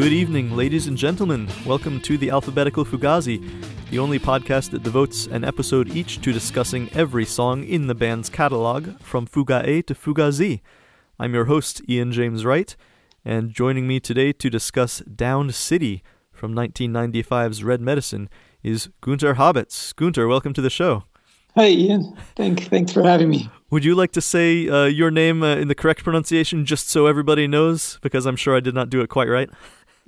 [0.00, 1.46] Good evening, ladies and gentlemen.
[1.66, 3.38] Welcome to the Alphabetical Fugazi,
[3.90, 8.30] the only podcast that devotes an episode each to discussing every song in the band's
[8.30, 10.62] catalog, from Fuga A to Fuga Z.
[11.18, 12.74] I'm your host, Ian James Wright,
[13.26, 18.30] and joining me today to discuss Downed City from 1995's Red Medicine
[18.62, 19.94] is Gunter Habets.
[19.96, 21.04] Gunter, welcome to the show.
[21.56, 22.16] Hi, Ian.
[22.36, 23.50] Thank, thanks for having me.
[23.70, 27.06] Would you like to say uh, your name uh, in the correct pronunciation just so
[27.06, 27.98] everybody knows?
[28.02, 29.50] Because I'm sure I did not do it quite right.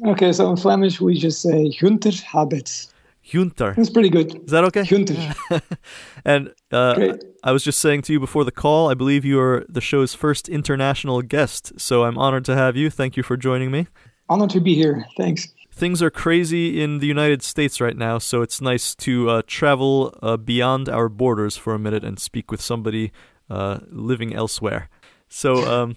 [0.07, 2.93] Okay, so in Flemish we just say Hunter Habets.
[3.31, 3.75] Hunter.
[3.77, 4.35] That's pretty good.
[4.45, 4.85] Is that okay?
[4.85, 5.35] Gunter.
[6.25, 7.25] and uh, Great.
[7.45, 10.13] I was just saying to you before the call, I believe you are the show's
[10.13, 12.91] first international guest, so I'm honored to have you.
[12.91, 13.87] Thank you for joining me.
[14.29, 15.07] Honored to be here.
[15.17, 15.49] Thanks.
[15.75, 20.17] Things are crazy in the United States right now, so it's nice to uh, travel
[20.21, 23.13] uh, beyond our borders for a minute and speak with somebody
[23.49, 24.89] uh, living elsewhere.
[25.29, 25.97] So, um,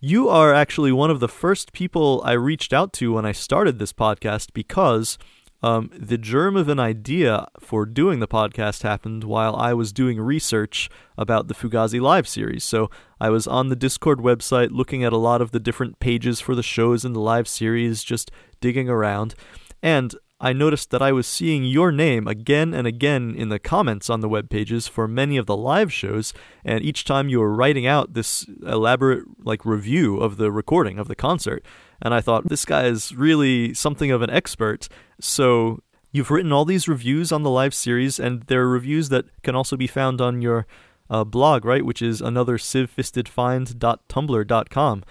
[0.00, 3.78] you are actually one of the first people I reached out to when I started
[3.78, 5.18] this podcast because
[5.62, 10.18] um, the germ of an idea for doing the podcast happened while I was doing
[10.18, 12.64] research about the Fugazi Live series.
[12.64, 12.90] So
[13.20, 16.54] I was on the Dischord website looking at a lot of the different pages for
[16.54, 18.30] the shows in the live series, just
[18.62, 19.34] digging around.
[19.82, 24.08] And I noticed that I was seeing your name again and again in the comments
[24.08, 26.32] on the web pages for many of the live shows,
[26.64, 31.08] and each time you were writing out this elaborate like review of the recording of
[31.08, 31.62] the concert.
[32.00, 34.88] And I thought this guy is really something of an expert.
[35.20, 39.26] So you've written all these reviews on the live series, and there are reviews that
[39.42, 40.66] can also be found on your
[41.10, 41.84] uh, blog, right?
[41.84, 45.04] Which is another sievefistedfind.tumblr.com.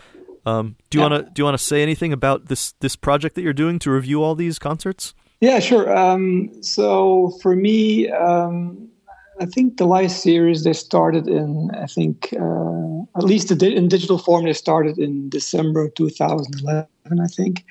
[0.49, 1.09] Um, do you Yeah.
[1.09, 3.79] want to do you want to say anything about this this project that you're doing
[3.79, 5.13] to review all these concerts?
[5.41, 5.95] Yeah, sure.
[5.95, 8.89] Um, so for me, um,
[9.39, 13.87] I think the live series they started in, I think, uh, at least di- in
[13.87, 16.87] digital form, they started in December 2011,
[17.21, 17.63] I think.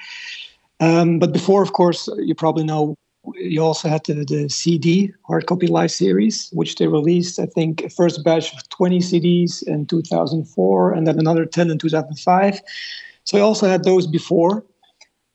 [0.81, 2.95] Um, but before, of course, you probably know,
[3.37, 7.83] you also had the, the CD hard copy live series, which they released, I think,
[7.83, 12.61] a first batch of 20 CDs in 2004, and then another 10 in 2005.
[13.25, 14.65] So I also had those before.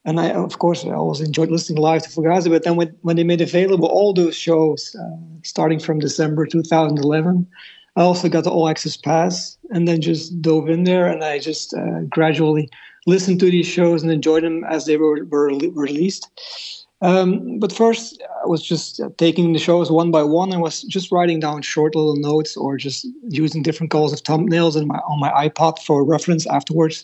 [0.06, 2.50] And I, of course, I always enjoyed listening live to Fugazi.
[2.50, 7.48] But then when, when they made available all those shows, uh, starting from December 2011,
[7.96, 11.08] I also got the All Access Pass and then just dove in there.
[11.08, 12.70] And I just uh, gradually
[13.06, 16.83] listened to these shows and enjoyed them as they were, were released.
[17.04, 20.54] Um, but first, I was just uh, taking the shows one by one.
[20.54, 24.82] I was just writing down short little notes or just using different colors of thumbnails
[24.88, 27.04] my, on my iPod for reference afterwards.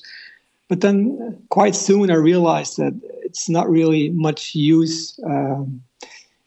[0.69, 5.19] But then quite soon I realized that it's not really much use.
[5.25, 5.81] Um,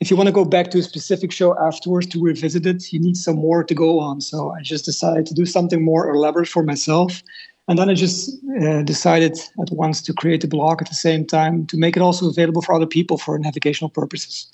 [0.00, 3.00] if you want to go back to a specific show afterwards to revisit it, you
[3.00, 4.22] need some more to go on.
[4.22, 7.22] So I just decided to do something more elaborate for myself.
[7.72, 11.24] And then I just uh, decided at once to create a blog at the same
[11.24, 14.52] time to make it also available for other people for navigational purposes.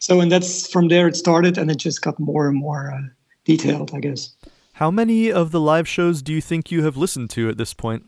[0.00, 3.08] So, and that's from there it started, and it just got more and more uh,
[3.46, 4.34] detailed, I guess.
[4.74, 7.72] How many of the live shows do you think you have listened to at this
[7.72, 8.04] point?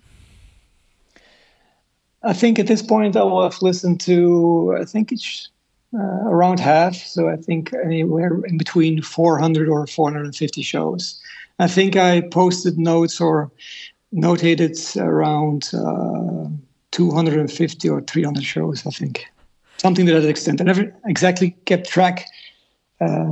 [2.23, 5.49] I think at this point I will have listened to, I think it's
[5.95, 6.97] uh, around half.
[6.97, 11.19] So I think anywhere in between 400 or 450 shows.
[11.61, 13.51] I think I posted notes or
[14.15, 16.49] notated around uh,
[16.91, 19.27] 250 or 300 shows, I think.
[19.79, 20.61] Something to that extent.
[20.61, 22.27] I never exactly kept track,
[23.01, 23.31] uh,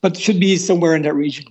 [0.00, 1.46] but should be somewhere in that region.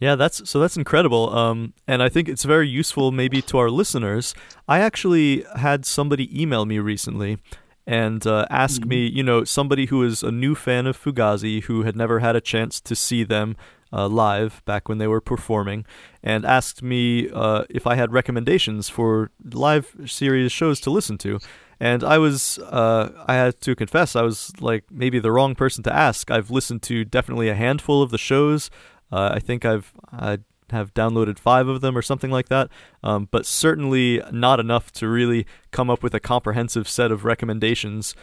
[0.00, 1.34] Yeah, that's so that's incredible.
[1.36, 4.34] Um, and I think it's very useful maybe to our listeners.
[4.66, 7.38] I actually had somebody email me recently
[7.86, 11.82] and uh, ask me, you know, somebody who is a new fan of Fugazi who
[11.82, 13.56] had never had a chance to see them
[13.92, 15.84] uh, live back when they were performing,
[16.22, 21.40] and asked me uh, if I had recommendations for live series shows to listen to.
[21.82, 25.82] And I was, uh, I had to confess, I was like maybe the wrong person
[25.84, 26.30] to ask.
[26.30, 28.70] I've listened to definitely a handful of the shows.
[29.10, 30.38] Uh, I think I've I
[30.70, 32.68] have downloaded five of them or something like that,
[33.02, 38.14] um, but certainly not enough to really come up with a comprehensive set of recommendations.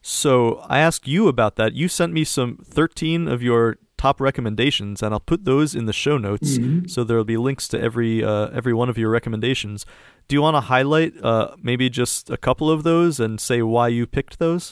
[0.00, 1.74] So I asked you about that.
[1.74, 5.92] You sent me some 13 of your top recommendations, and I'll put those in the
[6.04, 6.58] show notes.
[6.58, 6.90] Mhm.
[6.92, 9.86] So there'll be links to every uh, every one of your recommendations.
[10.28, 13.86] Do you want to highlight uh, maybe just a couple of those and say why
[13.98, 14.64] you picked those?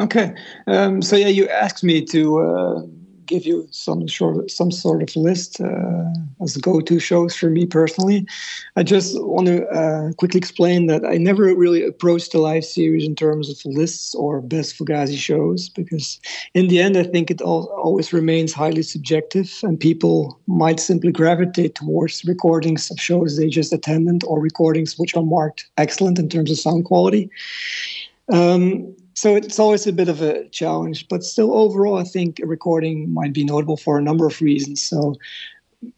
[0.00, 0.28] Okay.
[0.66, 2.74] Um, so yeah, you asked me to uh,
[3.28, 6.04] give you some sort some sort of list uh,
[6.42, 8.26] as go-to shows for me personally.
[8.76, 13.04] I just want to uh, quickly explain that I never really approached the live series
[13.04, 16.18] in terms of lists or best Fugazi shows because
[16.54, 21.12] in the end I think it all, always remains highly subjective and people might simply
[21.12, 26.28] gravitate towards recordings of shows they just attended or recordings which are marked excellent in
[26.28, 27.30] terms of sound quality.
[28.30, 32.46] Um, so it's always a bit of a challenge, but still overall, I think a
[32.46, 34.80] recording might be notable for a number of reasons.
[34.80, 35.16] So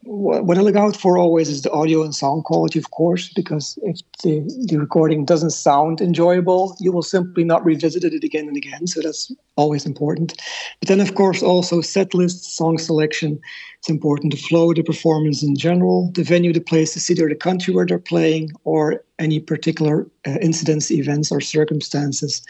[0.01, 3.77] what I look out for always is the audio and sound quality, of course, because
[3.83, 8.57] if the, the recording doesn't sound enjoyable, you will simply not revisit it again and
[8.57, 8.87] again.
[8.87, 10.41] So that's always important.
[10.79, 13.39] But then, of course, also set list, song selection.
[13.79, 14.33] It's important.
[14.33, 17.71] The flow, the performance in general, the venue, the place, the city, or the country
[17.71, 22.41] where they're playing, or any particular uh, incidents, events, or circumstances.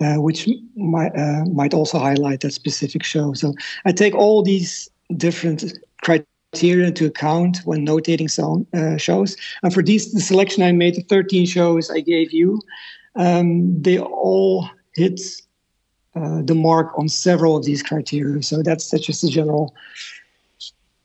[0.00, 3.32] Uh, which might uh, might also highlight that specific show.
[3.32, 3.54] So
[3.84, 9.36] I take all these different criteria into account when notating song, uh, shows.
[9.62, 12.60] And for these, the selection I made, the 13 shows I gave you,
[13.16, 15.20] um, they all hit
[16.14, 18.42] uh, the mark on several of these criteria.
[18.42, 19.74] So that's, that's just a general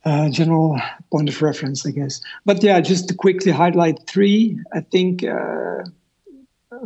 [0.06, 0.80] uh, general
[1.12, 2.22] point of reference, I guess.
[2.46, 5.84] But yeah, just to quickly highlight three, I think uh,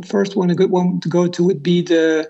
[0.01, 2.29] first one, a good one to go to would be the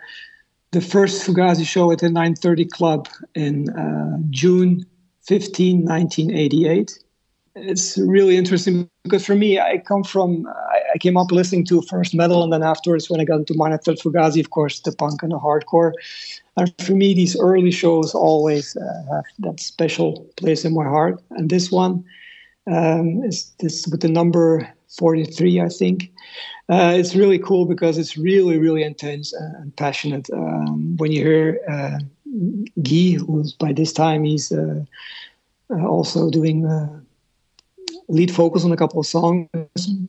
[0.71, 4.83] the first Fugazi show at the 930 Club in uh, June
[5.21, 6.99] 15, 1988.
[7.55, 12.15] It's really interesting because for me, I come from, I, came up listening to first
[12.15, 15.31] metal, and then afterwards, when I got into Third Fugazi, of course, the punk and
[15.31, 15.91] the hardcore.
[16.57, 21.21] And for me, these early shows always uh, have that special place in my heart.
[21.31, 22.03] And this one
[22.65, 24.67] um, is this with the number
[24.97, 26.11] 43, I think.
[26.69, 30.29] Uh, it's really cool because it's really, really intense and passionate.
[30.31, 31.99] Um, when you hear uh,
[32.81, 34.83] Guy, who's by this time he's uh,
[35.69, 36.99] uh, also doing uh,
[38.07, 39.47] lead vocals on a couple of songs.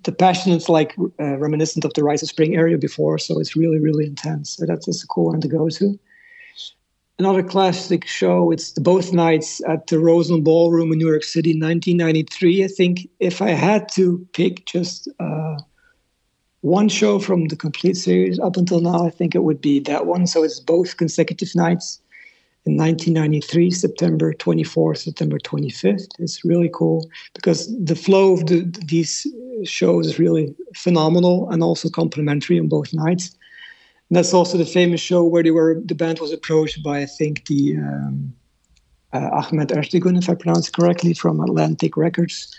[0.04, 3.56] The passion is like uh, reminiscent of the Rites of Spring area before, so it's
[3.56, 4.56] really really intense.
[4.56, 5.98] So that's just a cool one to go to.
[7.18, 8.50] Another classic show.
[8.50, 12.64] It's both nights at the Roseland Ballroom in New York City, 1993.
[12.64, 15.56] I think if I had to pick just uh,
[16.62, 20.06] one show from the complete series up until now, I think it would be that
[20.06, 20.26] one.
[20.26, 22.00] So it's both consecutive nights
[22.66, 26.08] in 1993, September 24th, September 25th.
[26.18, 29.26] It's really cool because the flow of the, these
[29.64, 33.36] shows is really phenomenal and also complementary on both nights.
[34.10, 35.80] And that's also the famous show where they were.
[35.84, 38.34] The band was approached by, I think, the um,
[39.12, 42.54] uh, Ahmet Ertegun, if I pronounce it correctly, from Atlantic Records,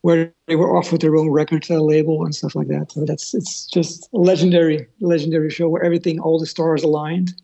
[0.00, 2.92] where they were offered their own record uh, label and stuff like that.
[2.92, 7.34] So that's it's just a legendary, legendary show where everything, all the stars aligned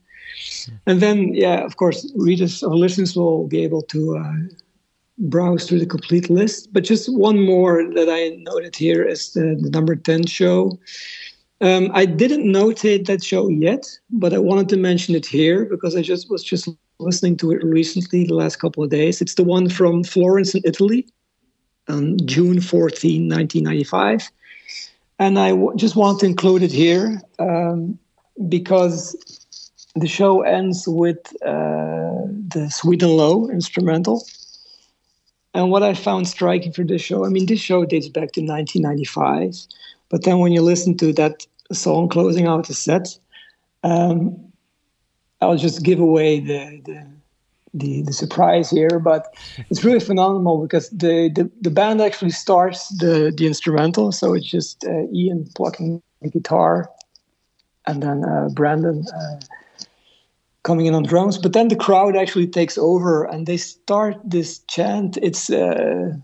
[0.86, 4.54] and then, yeah, of course, readers or listeners will be able to uh,
[5.18, 6.72] browse through the complete list.
[6.72, 10.78] But just one more that I noted here is the, the number 10 show.
[11.60, 15.96] Um, I didn't notate that show yet, but I wanted to mention it here because
[15.96, 16.68] I just was just
[16.98, 19.20] listening to it recently, the last couple of days.
[19.20, 21.06] It's the one from Florence in Italy
[21.88, 24.30] on June 14, 1995.
[25.18, 27.98] And I w- just want to include it here um,
[28.48, 29.16] because
[29.94, 34.26] the show ends with uh, the Sweet and Low instrumental.
[35.54, 38.40] And what I found striking for this show, I mean, this show dates back to
[38.40, 39.66] 1995,
[40.08, 43.18] but then when you listen to that song closing out the set,
[43.82, 44.52] um,
[45.40, 47.06] I'll just give away the, the
[47.74, 49.34] the, the surprise here, but
[49.68, 54.12] it's really phenomenal because the, the, the band actually starts the, the instrumental.
[54.12, 56.88] So it's just uh, Ian plucking the guitar
[57.86, 59.40] and then uh, Brandon uh,
[60.62, 61.36] coming in on drums.
[61.36, 65.18] But then the crowd actually takes over and they start this chant.
[65.20, 66.14] It's uh,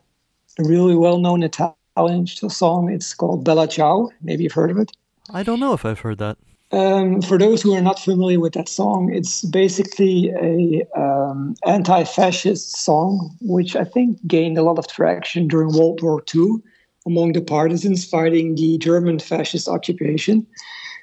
[0.59, 2.91] a really well known Italian song.
[2.91, 4.11] It's called Bella Ciao.
[4.23, 4.93] Maybe you've heard of it.
[5.33, 6.39] I don't know if I've heard that.
[6.73, 12.77] Um, for those who are not familiar with that song, it's basically a um, anti-fascist
[12.77, 16.63] song, which I think gained a lot of traction during World War II
[17.07, 20.47] among the partisans fighting the German fascist occupation.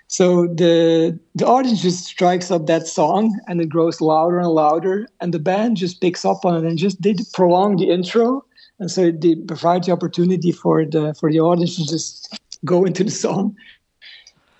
[0.08, 5.08] So the the audience just strikes up that song and it grows louder and louder,
[5.20, 8.46] and the band just picks up on it and just they prolong the intro,
[8.80, 13.04] and so they provide the opportunity for the for the audience to just go into
[13.04, 13.56] the song,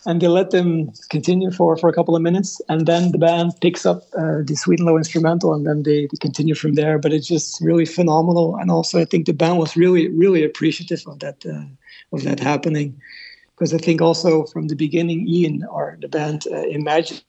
[0.06, 3.54] and they let them continue for for a couple of minutes, and then the band
[3.62, 6.98] picks up uh, the sweet and low instrumental, and then they, they continue from there.
[6.98, 11.04] But it's just really phenomenal, and also I think the band was really really appreciative
[11.08, 11.66] of that uh,
[12.12, 13.00] of that happening.
[13.56, 17.24] Because I think also from the beginning, Ian or the band uh, imagined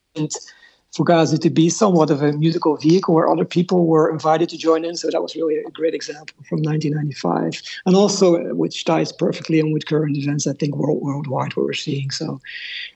[0.97, 4.85] Fugazi to be somewhat of a musical vehicle where other people were invited to join
[4.85, 4.97] in.
[4.97, 9.59] So that was really a great example from 1995, and also uh, which ties perfectly
[9.59, 10.47] in with current events.
[10.47, 12.11] I think world, worldwide what we're seeing.
[12.11, 12.41] So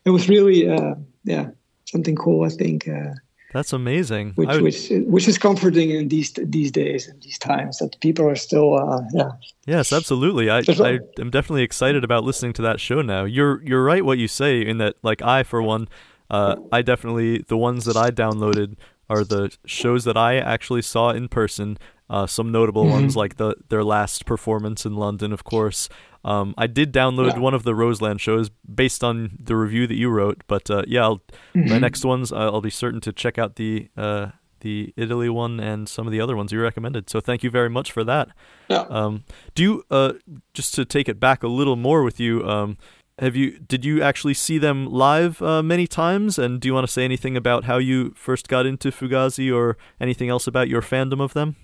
[0.05, 0.95] it was really, uh,
[1.25, 1.51] yeah,
[1.87, 2.45] something cool.
[2.45, 2.89] I think.
[2.89, 3.13] Uh,
[3.53, 4.33] that's amazing.
[4.37, 4.63] Which, would...
[4.63, 8.79] which, which is comforting in these these days and these times that people are still,
[8.79, 9.33] uh, yeah.
[9.67, 10.51] Yes, absolutely.
[10.51, 13.25] I I am definitely excited about listening to that show now.
[13.25, 15.89] You're you're right what you say in that like I for one
[16.33, 18.77] uh, I definitely the ones that I downloaded
[19.09, 21.79] are the shows that I actually saw in person.
[22.11, 22.93] Uh, some notable mm-hmm.
[22.93, 25.89] ones like the their last performance in London, of course.
[26.25, 27.39] Um, I did download yeah.
[27.39, 31.01] one of the Roseland shows based on the review that you wrote, but uh, yeah,
[31.01, 31.71] mm-hmm.
[31.71, 35.89] my next ones I'll be certain to check out the uh, the Italy one and
[35.89, 37.11] some of the other ones you recommended.
[37.11, 38.29] So thank you very much for that.
[38.69, 38.85] Yeah.
[38.89, 39.25] Um,
[39.55, 40.15] do you uh,
[40.55, 42.49] just to take it back a little more with you?
[42.49, 42.79] Um,
[43.23, 46.39] have you did you actually see them live uh, many times?
[46.39, 49.79] And do you want to say anything about how you first got into Fugazi or
[50.01, 51.55] anything else about your fandom of them?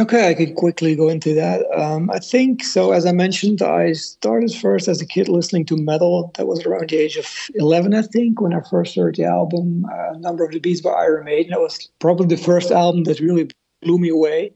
[0.00, 1.66] Okay, I could quickly go into that.
[1.76, 2.92] Um, I think so.
[2.92, 6.32] As I mentioned, I started first as a kid listening to metal.
[6.36, 7.26] That was around the age of
[7.56, 10.90] 11, I think, when I first heard the album uh, "Number of the Beast" by
[10.90, 11.50] Iron Maiden.
[11.50, 13.50] That was probably the first album that really
[13.82, 14.52] blew me away.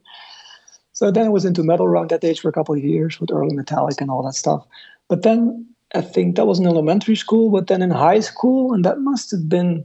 [0.93, 3.33] So then I was into metal around that age for a couple of years with
[3.33, 4.65] early Metallica and all that stuff.
[5.09, 7.51] But then I think that was in elementary school.
[7.51, 9.85] But then in high school, and that must have been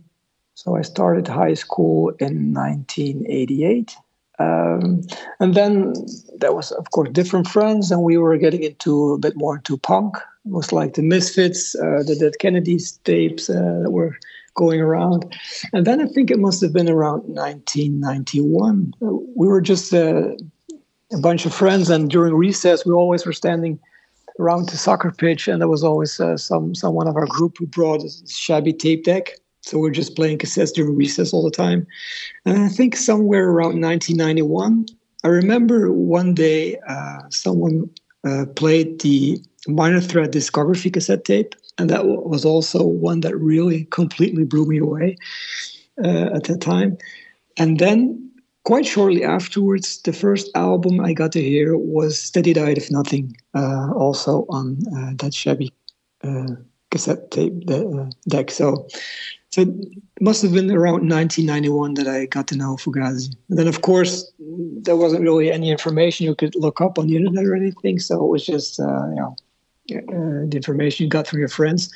[0.54, 3.96] so I started high school in 1988
[4.40, 5.02] um,
[5.40, 5.94] and then
[6.38, 9.78] there was, of course, different friends, and we were getting into a bit more into
[9.78, 10.18] punk.
[10.46, 14.16] It was like the Misfits, uh, the Dead Kennedys tapes uh, that were
[14.54, 15.36] going around.
[15.74, 18.94] And then I think it must have been around 1991.
[19.00, 20.32] We were just uh,
[21.12, 23.80] a bunch of friends, and during recess, we always were standing
[24.40, 27.68] around the soccer pitch, and there was always uh, some someone of our group who
[27.68, 29.36] brought a shabby tape deck
[29.68, 31.86] so we're just playing cassettes during recess all the time.
[32.46, 34.86] And I think somewhere around 1991,
[35.26, 37.90] I remember one day uh, someone
[38.26, 41.54] uh, played the Minor Threat discography cassette tape.
[41.78, 45.18] And that was also one that really completely blew me away
[46.02, 46.98] uh, at that time.
[47.58, 48.27] And then
[48.68, 53.34] quite shortly afterwards, the first album I got to hear was Steady Diet of Nothing,
[53.56, 55.72] uh, also on uh, that shabby
[56.22, 56.48] uh,
[56.92, 57.54] cassette tape
[58.28, 58.52] deck.
[58.52, 58.86] So
[59.52, 59.70] so it
[60.20, 63.34] must have been around 1991 that I got to know Fugazi.
[63.50, 67.16] And then, of course, there wasn't really any information you could look up on the
[67.16, 68.00] internet or anything.
[68.00, 69.36] So it was just, uh, you know,
[69.96, 71.90] uh, the information you got from your friends.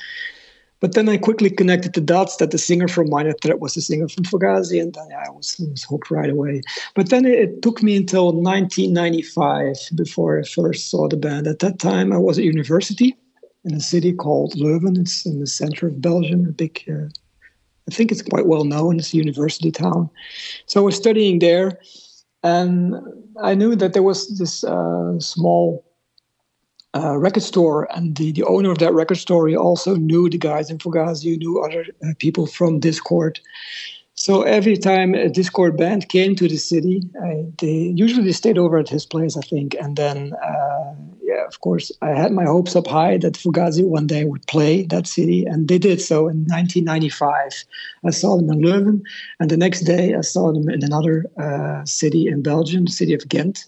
[0.82, 3.80] But then I quickly connected the dots that the singer from Minor Threat was the
[3.80, 6.60] singer from Fugazi, and then I was, was hooked right away.
[6.96, 11.46] But then it, it, took me until 1995 before I first saw the band.
[11.46, 13.16] At that time, I was at university
[13.64, 14.98] in a city called Leuven.
[14.98, 17.08] It's in the center of Belgium, a big uh,
[17.88, 18.98] I think it's quite well known.
[18.98, 20.10] It's a university town.
[20.66, 21.78] So I was studying there,
[22.42, 22.96] and
[23.40, 25.84] I knew that there was this uh, small
[26.94, 30.38] uh, record store, and the, the owner of that record store he also knew the
[30.38, 33.38] guys in Fugazi, knew other uh, people from Dischord.
[34.14, 38.78] So every time a Dischord band came to the city, I, they usually stayed over
[38.78, 39.74] at his place, I think.
[39.80, 44.06] And then, uh, yeah, of course, I had my hopes up high that Fugazi one
[44.06, 47.64] day would play that city, and they did so in 1995.
[48.04, 49.00] I saw them in Leuven,
[49.40, 53.14] and the next day I saw them in another uh, city in Belgium, the city
[53.14, 53.64] of Ghent.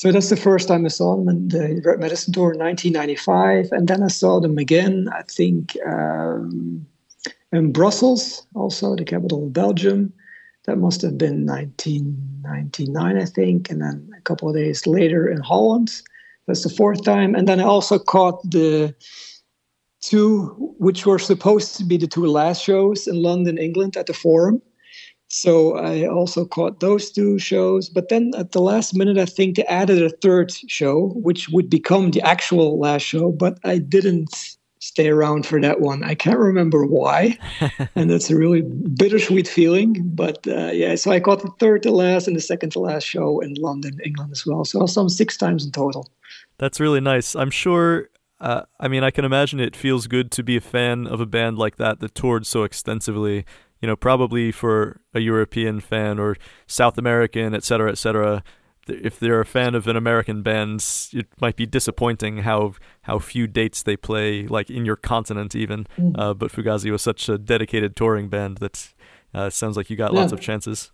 [0.00, 3.68] So that's the first time I saw them in the Red Medicine Tour in 1995,
[3.70, 5.10] and then I saw them again.
[5.12, 5.76] I think.
[5.86, 6.86] Um,
[7.52, 10.10] in Brussels, also the capital of Belgium.
[10.64, 13.68] That must have been 1999, I think.
[13.68, 16.00] And then a couple of days later in Holland.
[16.46, 17.34] That's the fourth time.
[17.34, 18.94] And then I also caught the
[20.00, 20.46] two,
[20.78, 24.62] which were supposed to be the two last shows in London, England at the Forum.
[25.32, 27.88] So I also caught those two shows.
[27.88, 31.70] But then at the last minute, I think they added a third show, which would
[31.70, 33.30] become the actual last show.
[33.30, 36.02] But I didn't stay around for that one.
[36.02, 37.38] I can't remember why,
[37.94, 40.02] and that's a really bittersweet feeling.
[40.04, 43.04] But uh, yeah, so I caught the third to last and the second to last
[43.04, 44.64] show in London, England as well.
[44.64, 46.08] So some six times in total.
[46.58, 47.36] That's really nice.
[47.36, 48.08] I'm sure.
[48.40, 51.26] Uh, I mean, I can imagine it feels good to be a fan of a
[51.26, 53.44] band like that that toured so extensively.
[53.80, 58.42] You know, probably for a European fan or South American, et cetera, et cetera
[58.90, 63.46] if they're a fan of an American band, it might be disappointing how how few
[63.46, 65.86] dates they play, like in your continent even.
[65.98, 66.14] Mm.
[66.18, 68.92] Uh, but Fugazi was such a dedicated touring band that
[69.34, 70.20] uh, sounds like you got yeah.
[70.20, 70.92] lots of chances.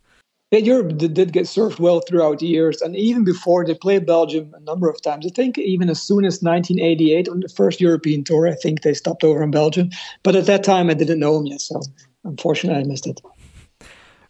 [0.53, 4.55] Yeah, Europe did get served well throughout the years, and even before they played Belgium
[4.55, 5.27] a number of times.
[5.27, 8.95] I think even as soon as 1988 on the first European tour, I think they
[8.95, 9.91] stopped over in Belgium.
[10.23, 11.83] But at that time, I didn't know them yet, so
[12.27, 13.21] unfortunately, I missed it.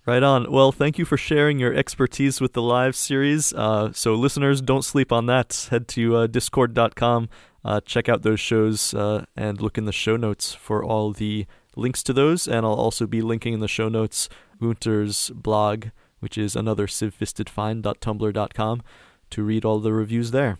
[0.07, 0.53] Right on.
[0.53, 3.53] Well, thank you for sharing your expertise with the live series.
[3.53, 5.67] Uh, so, listeners, don't sleep on that.
[5.73, 7.29] Head to uh, dischord.com,
[7.65, 11.47] uh, check out those shows, uh, and look in the show notes for all the
[11.75, 12.47] links to those.
[12.47, 14.29] And I'll also be linking in the show notes
[14.61, 15.87] Wouter's blog,
[16.21, 18.83] which is another sievefistedfind.tumblr.com,
[19.31, 20.59] to read all the reviews there.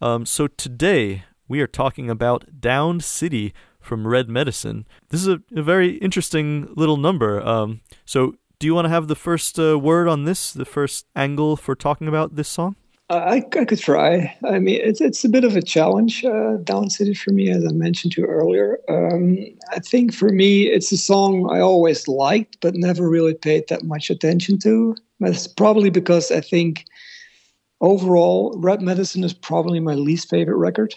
[0.00, 3.54] Um, so, today we are talking about Downed City
[3.86, 4.86] from Red Medicine.
[5.08, 7.40] This is a, a very interesting little number.
[7.40, 11.06] Um, so, do you want to have the first uh, word on this, the first
[11.14, 12.76] angle for talking about this song?
[13.08, 14.36] I, I could try.
[14.44, 17.64] I mean, it's it's a bit of a challenge, uh, Downed City for me, as
[17.64, 18.80] I mentioned to you earlier.
[18.88, 19.38] Um,
[19.70, 23.84] I think for me, it's a song I always liked, but never really paid that
[23.84, 24.96] much attention to.
[25.20, 26.84] That's probably because I think
[27.80, 30.94] overall, Red Medicine is probably my least favorite record.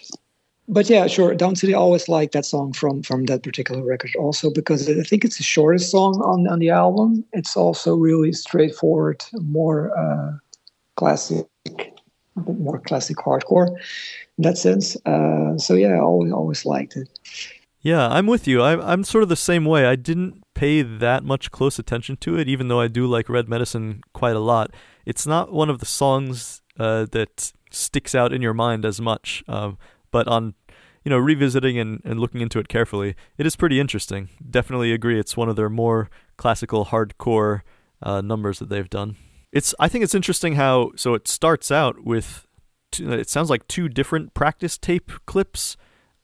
[0.72, 4.12] But yeah, sure, Downed City I always liked that song from from that particular record,
[4.16, 7.24] also because I think it's the shortest song on on the album.
[7.32, 10.38] It's also really straightforward, more uh,
[10.94, 11.48] classic
[12.46, 13.68] more classic hardcore
[14.38, 14.96] in that sense.
[15.04, 17.08] Uh, so yeah, I always always liked it.
[17.80, 18.62] Yeah, I'm with you.
[18.62, 19.86] I'm I'm sort of the same way.
[19.86, 23.48] I didn't pay that much close attention to it, even though I do like Red
[23.48, 24.70] Medicine quite a lot.
[25.04, 29.42] It's not one of the songs uh, that sticks out in your mind as much.
[29.48, 29.76] Um,
[30.10, 30.54] but on
[31.04, 34.28] you know revisiting and, and looking into it carefully, it is pretty interesting.
[34.48, 35.18] Definitely agree.
[35.18, 37.62] It's one of their more classical hardcore
[38.02, 39.16] uh, numbers that they've done.
[39.52, 42.46] It's I think it's interesting how so it starts out with
[42.90, 45.76] two, it sounds like two different practice tape clips,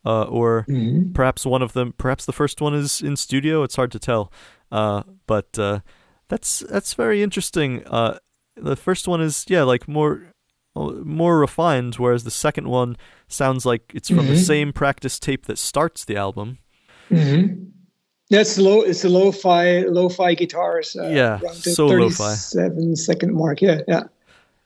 [0.05, 1.13] uh, or mm-hmm.
[1.13, 3.63] perhaps one of them, perhaps the first one is in studio.
[3.63, 4.33] It's hard to tell,
[4.71, 5.81] uh, but uh,
[6.29, 7.85] that's that's very interesting.
[7.87, 8.19] Uh,
[8.57, 10.33] the first one is yeah like more
[10.75, 12.97] more refined, whereas the second one
[13.29, 14.29] sounds like it's from mm-hmm.
[14.29, 16.59] the same practice tape that starts the album.
[17.11, 17.65] Mm-hmm.
[18.29, 18.83] That's low.
[18.83, 20.97] It's a lo-fi, lo-fi guitars.
[20.97, 22.35] Uh, yeah, so lo-fi.
[22.35, 23.63] Seven second mark.
[23.63, 24.05] Yeah, yeah.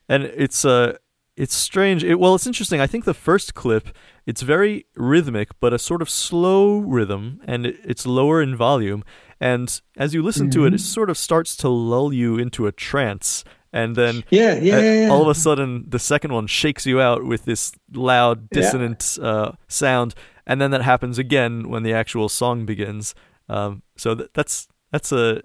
[0.09, 0.97] And it's uh,
[1.37, 2.03] it's strange.
[2.03, 2.81] It, well, it's interesting.
[2.81, 3.89] I think the first clip,
[4.27, 9.05] it's very rhythmic, but a sort of slow rhythm, and it, it's lower in volume.
[9.41, 10.61] And as you listen mm-hmm.
[10.61, 10.85] to it, it mm-hmm.
[10.85, 13.45] sort of starts to lull you into a trance.
[13.73, 17.01] And then, yeah, yeah, yeah, yeah, all of a sudden, the second one shakes you
[17.01, 20.15] out with this loud, dissonant uh, sound.
[20.47, 23.15] And then that happens again when the actual song begins.
[23.49, 25.41] Um, so th- that's that's a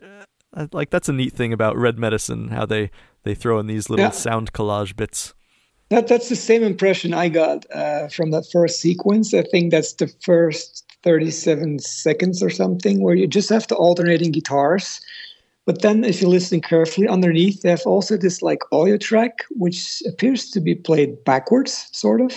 [0.56, 2.90] uh, like that's a neat thing about Red Medicine, how they
[3.24, 5.34] they throw in these little sound collage bits.
[5.90, 9.34] That that's the same impression I got uh, from that first sequence.
[9.34, 14.32] I think that's the first 37 seconds or something, where you just have the alternating
[14.32, 15.00] guitars.
[15.66, 20.04] But then, if you listen carefully, underneath they have also this like audio track, which
[20.08, 22.32] appears to be played backwards, sort of.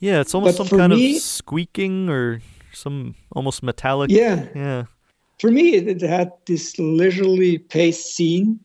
[0.00, 2.40] Yeah, it's almost but some kind me, of squeaking or
[2.72, 4.10] some almost metallic.
[4.10, 4.84] Yeah, yeah.
[5.38, 8.60] For me, it, had this leisurely paced scene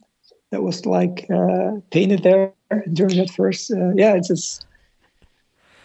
[0.52, 2.52] that was like uh, painted there
[2.92, 3.72] during that first.
[3.72, 4.66] Uh, yeah, it's just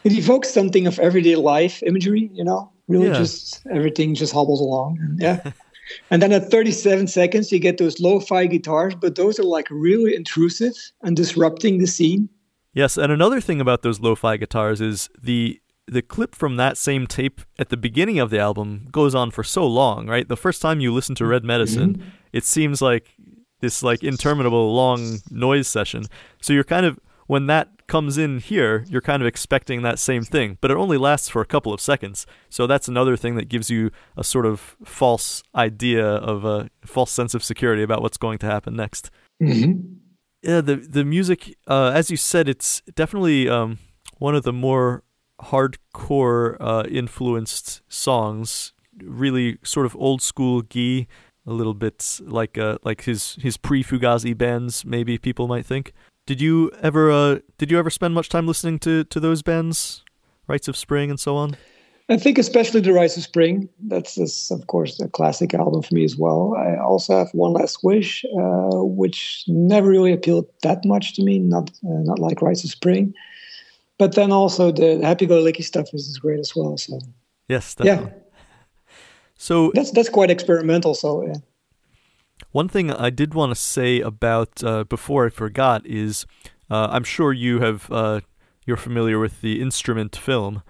[0.03, 2.31] it evokes something of everyday life imagery.
[2.33, 3.15] You know, really yeah.
[3.15, 4.99] just everything just hobbles along.
[5.01, 5.53] And, yeah.
[6.11, 10.15] and then at 37 seconds, you get those lo-fi guitars, but those are like really
[10.15, 12.29] intrusive and disrupting the scene.
[12.73, 17.05] Yes, and another thing about those lo-fi guitars is the the clip from that same
[17.05, 20.29] tape at the beginning of the album goes on for so long, right?
[20.29, 22.09] The first time you listen to Red Medicine, mm-hmm.
[22.33, 23.17] it seems like
[23.61, 26.05] this like interminable long noise session.
[26.41, 30.25] So you're kind of when that comes in here, you're kind of expecting that same
[30.25, 32.27] thing, but it only lasts for a couple of seconds.
[32.49, 37.13] So that's another thing that gives you a sort of false idea of a false
[37.13, 39.13] sense of security about what's going to happen next.
[39.41, 39.71] Mm-hmm.
[40.43, 43.79] Yeah, the the music, uh, as you said, it's definitely um,
[44.19, 45.05] one of the more
[45.41, 51.07] hardcore uh, influenced songs, really sort of old school Guy,
[51.47, 54.85] a little bit like uh, like his his pre Fugazi bands.
[54.85, 55.93] Maybe people might think.
[56.27, 60.05] Did you ever uh, did you ever spend much time listening to to those bands,
[60.47, 61.57] Rites of Spring and so on?
[62.09, 63.69] I think especially the Rites of Spring.
[63.87, 66.57] That's, that's of course a classic album for me as well.
[66.57, 71.39] I also have One Last Wish, uh, which never really appealed that much to me.
[71.39, 73.15] Not uh, not like Rites of Spring
[74.01, 76.79] but then also the happy-go-lucky stuff is, great as well.
[76.79, 76.99] So
[77.49, 78.11] yes, definitely.
[78.11, 78.95] yeah.
[79.37, 80.95] So that's that's quite experimental.
[80.95, 81.35] So yeah.
[82.53, 86.27] One thing I did want to say about uh, before I forgot is
[86.71, 88.21] uh, I'm sure you have uh,
[88.67, 90.63] you're familiar with the instrument film,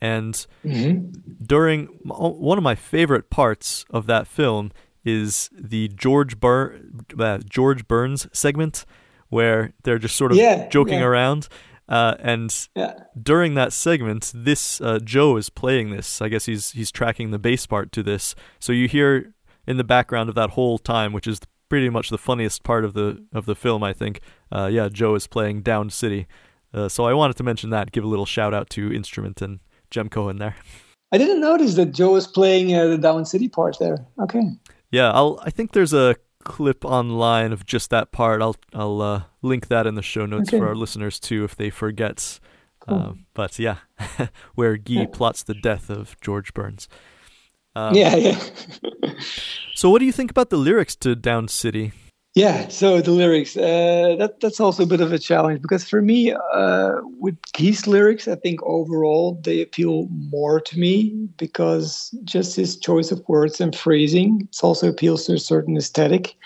[0.00, 1.10] and mm-hmm.
[1.44, 4.72] during one of my favorite parts of that film
[5.04, 6.80] is the George Bur-
[7.18, 8.84] uh, George Burns segment
[9.28, 11.04] where they're just sort of yeah, joking yeah.
[11.04, 11.48] around
[11.90, 12.94] uh, and yeah.
[13.20, 16.22] during that segment, this uh, Joe is playing this.
[16.22, 18.36] I guess he's he's tracking the bass part to this.
[18.60, 19.34] So you hear
[19.70, 22.92] in the background of that whole time, which is pretty much the funniest part of
[22.92, 24.20] the of the film, I think.
[24.50, 26.26] Uh, yeah, Joe is playing Downed City.
[26.74, 29.60] Uh, so I wanted to mention that, give a little shout out to Instrument and
[29.90, 30.56] Jem Cohen there.
[31.12, 34.04] I didn't notice that Joe was playing uh, the Downed City part there.
[34.20, 34.42] Okay.
[34.90, 35.40] Yeah, I'll.
[35.42, 38.42] I think there's a clip online of just that part.
[38.42, 40.58] I'll I'll uh, link that in the show notes okay.
[40.58, 42.40] for our listeners too if they forget.
[42.80, 42.98] Cool.
[42.98, 43.76] Uh, but yeah,
[44.54, 45.06] where Guy yeah.
[45.12, 46.88] plots the death of George Burns.
[47.76, 48.40] Um, yeah, yeah.
[49.74, 51.92] so, what do you think about the lyrics to Downed City?
[52.36, 56.00] Yeah, so the lyrics uh, that that's also a bit of a challenge because for
[56.00, 62.54] me, uh, with Guy's lyrics, I think overall they appeal more to me because just
[62.54, 66.36] his choice of words and phrasing it also appeals to a certain aesthetic.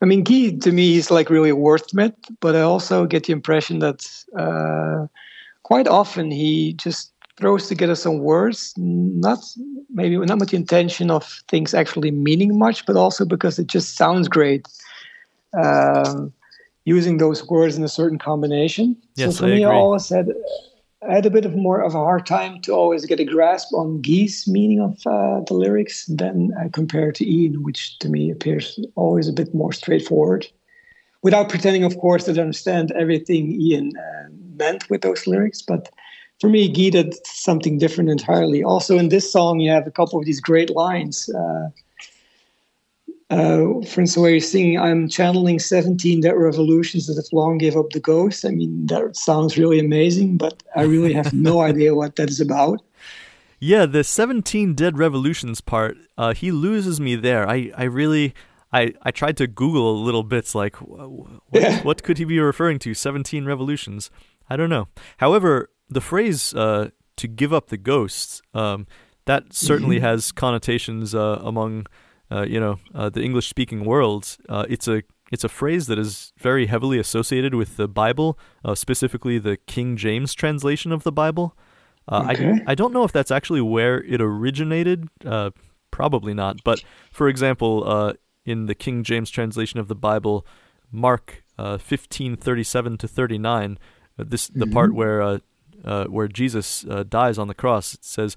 [0.00, 3.32] I mean, Guy to me is like really a wordsmith, but I also get the
[3.32, 4.06] impression that
[4.38, 5.08] uh,
[5.64, 7.12] quite often he just
[7.44, 9.38] throws together some words, not
[9.92, 13.98] maybe not with the intention of things actually meaning much, but also because it just
[13.98, 14.66] sounds great
[15.52, 16.32] um,
[16.86, 18.96] using those words in a certain combination.
[19.16, 19.76] Yes, so for I me, agree.
[19.76, 20.30] I always had
[21.06, 23.74] I had a bit of more of a hard time to always get a grasp
[23.74, 28.30] on Guy's meaning of uh, the lyrics than uh, compared to Ian, which to me
[28.30, 30.46] appears always a bit more straightforward.
[31.20, 35.90] Without pretending, of course, that I understand everything Ian uh, meant with those lyrics, but
[36.40, 38.62] for me, Gita, something different entirely.
[38.62, 41.28] Also, in this song, you have a couple of these great lines.
[41.30, 41.68] Uh,
[43.30, 47.76] uh, for instance, where you're singing, I'm channeling 17 dead revolutions that have long gave
[47.76, 48.44] up the ghost.
[48.44, 52.40] I mean, that sounds really amazing, but I really have no idea what that is
[52.40, 52.82] about.
[53.58, 57.48] Yeah, the 17 dead revolutions part, uh, he loses me there.
[57.48, 58.34] I, I really,
[58.72, 61.82] I, I tried to Google a little bits like, what, Yeah.
[61.82, 62.92] what could he be referring to?
[62.92, 64.10] 17 revolutions?
[64.50, 64.88] I don't know.
[65.16, 68.86] However, the phrase uh, to give up the ghosts, um,
[69.26, 70.04] that certainly Mm-hmm.
[70.06, 71.86] has connotations uh, among,
[72.30, 74.36] uh, you know, uh, the English speaking world.
[74.48, 78.74] Uh, it's a it's a phrase that is very heavily associated with the Bible, uh,
[78.74, 81.56] specifically the King James translation of the Bible.
[82.06, 82.52] Uh, Okay.
[82.66, 85.08] I I don't know if that's actually where it originated.
[85.24, 85.50] Uh,
[85.90, 86.62] probably not.
[86.64, 88.12] But for example, uh,
[88.44, 90.44] in the King James translation of the Bible,
[90.92, 93.78] Mark uh, fifteen thirty seven to thirty nine,
[94.18, 95.38] this the part where uh,
[95.84, 97.94] uh, where Jesus uh, dies on the cross.
[97.94, 98.36] It says,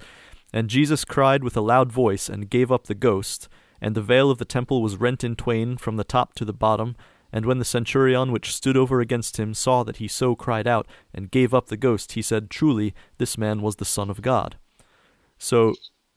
[0.54, 3.48] "And Jesus cried with a loud voice and gave up the ghost,
[3.82, 6.54] and the veil of the temple was rent in twain from the top to the
[6.54, 6.96] bottom."
[7.32, 10.88] And when the centurion which stood over against him saw that he so cried out
[11.14, 14.58] and gave up the ghost, he said, Truly, this man was the Son of God.
[15.38, 15.76] So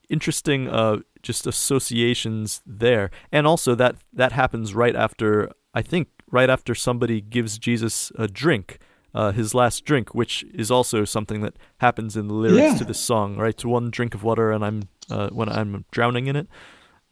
[0.09, 3.11] interesting uh, just associations there.
[3.31, 8.27] And also that that happens right after I think right after somebody gives Jesus a
[8.27, 8.79] drink,
[9.13, 12.77] uh, his last drink, which is also something that happens in the lyrics Yeah.
[12.77, 13.57] to this song, right?
[13.57, 16.47] To one drink of water and I'm uh, when I'm drowning in it.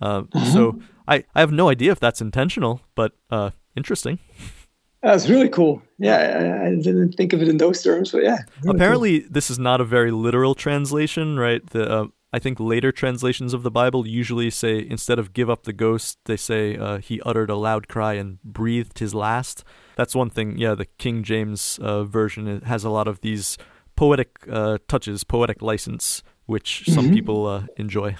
[0.02, 0.46] Uh, Uh-huh.
[0.54, 4.20] So I, I have no idea if that's intentional, but uh, interesting.
[5.02, 5.82] That's really cool.
[5.98, 8.40] Yeah, I, didn't think of it in those terms, but yeah.
[8.64, 11.66] really Apparently, this is not a very literal translation, right?
[11.66, 15.64] The uh, I think later translations of the Bible usually say instead of "give up
[15.64, 19.64] the ghost," they say uh, he uttered a loud cry and breathed his last.
[20.00, 20.58] That's one thing.
[20.58, 23.58] Yeah, the King James uh, version it has a lot of these
[23.96, 27.14] poetic uh, touches, poetic license, which some Mhm.
[27.18, 28.16] people uh, enjoy.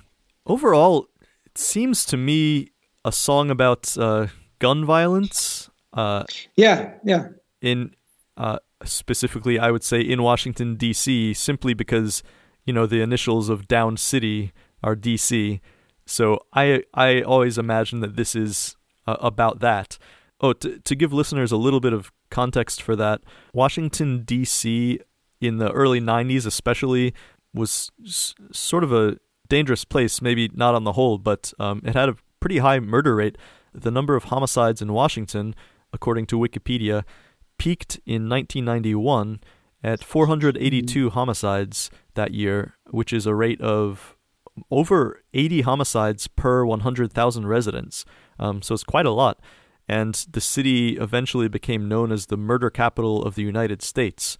[0.46, 1.08] Overall,
[1.46, 2.72] it seems to me
[3.06, 4.28] a song about uh,
[4.60, 5.70] gun violence.
[5.94, 6.24] Uh.
[6.58, 7.24] Yeah, yeah.
[7.62, 7.96] in
[8.36, 11.34] uh, specifically, I would say in Washington D.C.
[11.34, 12.24] simply because
[12.66, 14.52] you know the initials of Downed City
[14.84, 15.62] are D.C.
[16.06, 18.76] So I I always imagine that this is
[19.08, 19.98] uh, about that.
[20.42, 23.22] Oh, to to give listeners a little bit of context for that,
[23.54, 25.00] Washington D.C.
[25.42, 27.14] in the early '90s, especially,
[27.54, 29.18] was s- sort of a
[29.50, 30.22] dangerous place.
[30.22, 33.38] Maybe not on the whole, but um, it had a pretty high murder rate.
[33.74, 35.56] The number of homicides in Washington,
[35.92, 37.04] according to Wikipedia,
[37.58, 39.42] peaked in 1991
[39.84, 44.16] at 482 homicides that year, which is a rate of
[44.72, 48.06] over 80 homicides per 100,000 residents.
[48.40, 49.40] Um, so it's quite a lot.
[49.90, 54.38] And the city eventually became known as the murder capital of the United States.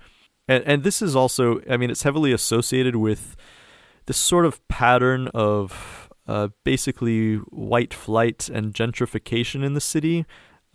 [0.48, 3.36] And, and this is also, I mean, it's heavily associated with
[4.06, 10.26] this sort of pattern of uh, basically white flight and gentrification in the city.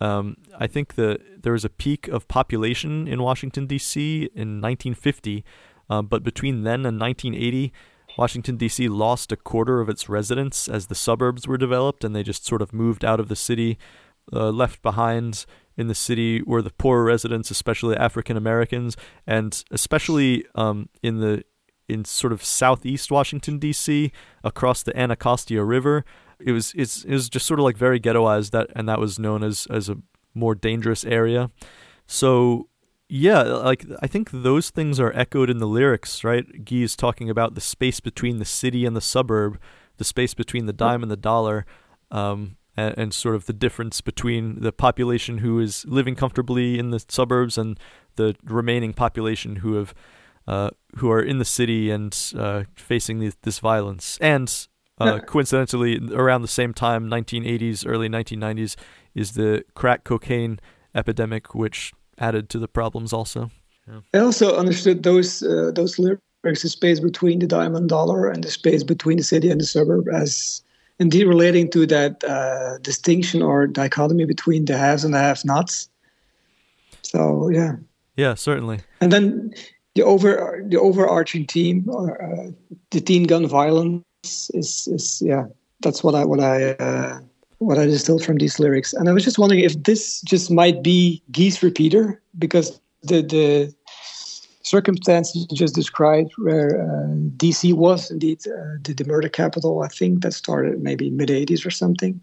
[0.01, 4.23] Um, I think that there was a peak of population in Washington D.C.
[4.35, 5.45] in 1950,
[5.89, 7.71] uh, but between then and 1980,
[8.17, 8.89] Washington D.C.
[8.89, 12.61] lost a quarter of its residents as the suburbs were developed, and they just sort
[12.61, 13.77] of moved out of the city.
[14.33, 15.45] Uh, left behind
[15.77, 18.95] in the city were the poorer residents, especially African Americans,
[19.27, 21.43] and especially um, in the
[21.87, 24.11] in sort of southeast Washington D.C.
[24.43, 26.03] across the Anacostia River.
[26.39, 29.19] It was it's, it was just sort of like very ghettoized that, and that was
[29.19, 29.97] known as as a
[30.33, 31.51] more dangerous area.
[32.07, 32.69] So
[33.07, 36.65] yeah, like I think those things are echoed in the lyrics, right?
[36.65, 39.59] Guy is talking about the space between the city and the suburb,
[39.97, 41.65] the space between the dime and the dollar,
[42.11, 46.91] um, and, and sort of the difference between the population who is living comfortably in
[46.91, 47.79] the suburbs and
[48.15, 49.93] the remaining population who have
[50.47, 54.17] uh, who are in the city and uh, facing this, this violence.
[54.21, 54.67] And
[54.99, 58.75] uh, coincidentally, around the same time, 1980s, early 1990s,
[59.13, 60.59] is the crack cocaine
[60.93, 63.49] epidemic, which added to the problems also.
[63.87, 63.99] Yeah.
[64.13, 68.51] I also understood those uh, those lyrics, the space between the diamond dollar and the
[68.51, 70.63] space between the city and the suburb, as
[70.99, 75.89] indeed relating to that uh, distinction or dichotomy between the haves and the have-nots.
[77.01, 77.75] So yeah.
[78.17, 78.79] Yeah, certainly.
[79.01, 79.53] And then
[79.95, 82.51] the over the overarching theme, or uh,
[82.91, 84.03] the teen gun violence,
[84.53, 85.45] is is yeah.
[85.81, 87.19] That's what I what I uh,
[87.59, 88.93] what I distilled from these lyrics.
[88.93, 93.73] And I was just wondering if this just might be Geese repeater because the the
[94.65, 99.87] circumstances you just described, where uh, DC was indeed uh, the, the, murder capital, I
[99.87, 102.19] think that started maybe mid 80s or something,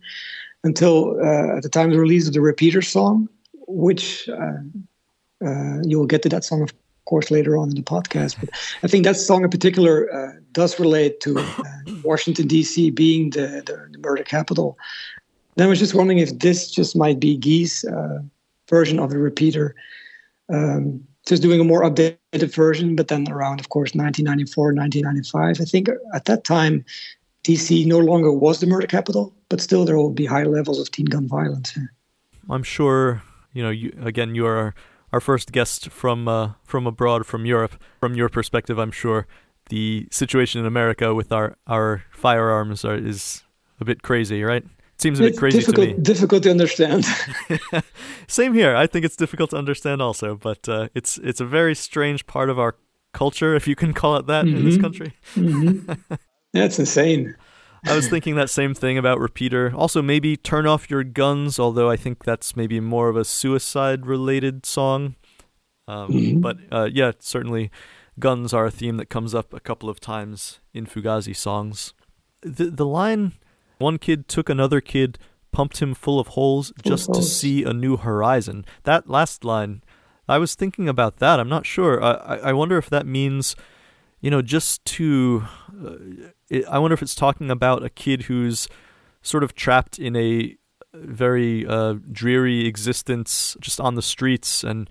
[0.64, 3.28] until uh, at the time of the release of the Repeater song,
[3.68, 6.72] which uh, uh, you will get to that song, of
[7.04, 8.38] course, later on in the podcast.
[8.40, 8.50] But
[8.82, 11.44] I think that song in particular uh, does relate to
[12.02, 12.90] Washington, D.C.
[12.90, 14.76] being the, the, the, murder capital.
[15.56, 17.84] And I was just wondering if this just might be Guy's
[18.68, 19.76] version of the Repeater.
[20.52, 25.60] Um, just doing a more updated version, but then around, of course, 1994, 1995.
[25.60, 26.84] I think at that time,
[27.44, 30.90] DC no longer was the murder capital, but still there will be high levels of
[30.90, 31.76] teen gun violence.
[32.48, 34.74] I'm sure, you know, you, again, you are
[35.12, 37.80] our first guest from uh, from abroad, from Europe.
[38.00, 39.26] From your perspective, I'm sure
[39.68, 43.42] the situation in America with our, our firearms are, is
[43.80, 44.64] a bit crazy, right?
[45.02, 46.02] Seems a bit crazy difficult, to me.
[46.02, 47.04] Difficult to understand.
[48.28, 48.74] Same here.
[48.74, 52.48] I think it's difficult to understand also, but uh, it's it's a very strange part
[52.48, 52.76] of our
[53.12, 54.56] culture, if you can call it that, mm-hmm.
[54.56, 54.82] in this mm-hmm.
[54.82, 55.14] country.
[55.34, 56.14] mm-hmm.
[56.52, 57.34] That's insane.
[57.84, 59.72] I was thinking that same thing about Repeater.
[59.74, 64.06] Also, maybe Turn Off Your Guns, although I think that's maybe more of a suicide
[64.06, 65.16] related song.
[65.88, 66.40] Um, mm-hmm.
[66.40, 67.72] But uh, yeah, certainly
[68.20, 71.92] guns are a theme that comes up a couple of times in Fugazi songs.
[72.42, 73.32] The, the line
[73.82, 75.18] one kid took another kid,
[75.52, 78.64] pumped him full of holes just to see a new horizon.
[78.84, 79.82] That last line,
[80.28, 81.38] I was thinking about that.
[81.38, 82.02] I'm not sure.
[82.02, 83.54] I, I wonder if that means,
[84.20, 85.44] you know, just to.
[85.70, 85.96] Uh,
[86.48, 88.68] it, I wonder if it's talking about a kid who's
[89.20, 90.56] sort of trapped in a
[90.94, 94.88] very uh, dreary existence just on the streets and